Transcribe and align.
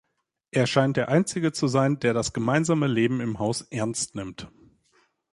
Er 0.49 0.65
scheint 0.65 0.97
der 0.97 1.09
Einzige 1.09 1.51
zu 1.51 1.67
sein, 1.67 1.99
der 1.99 2.15
das 2.15 2.33
gemeinsame 2.33 2.87
Leben 2.87 3.21
im 3.21 3.37
Haus 3.37 3.61
ernst 3.69 4.15
nimmt. 4.15 4.49